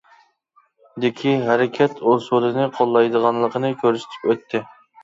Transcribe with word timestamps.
دىكى 1.05 1.35
ھەرىكەت 1.49 2.03
ئۇسۇلىنى 2.13 2.67
قوللايدىغانلىقىنى 2.81 3.75
كۆرسىتىپ 3.85 4.29
ئۆتتى. 4.33 4.67